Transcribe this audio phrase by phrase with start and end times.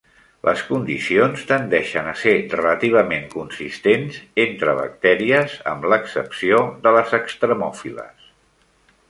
[0.47, 8.27] Les condicions tendeixen a ser relativament consistents entre bactèries, amb l'excepció de les extremòfiles.